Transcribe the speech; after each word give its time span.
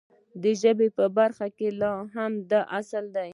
د 0.43 0.43
ژبې 0.61 0.87
په 0.97 1.05
برخه 1.17 1.47
کې 1.57 1.67
هم 1.81 2.03
همدا 2.15 2.61
اصل 2.79 3.05
دی. 3.15 3.29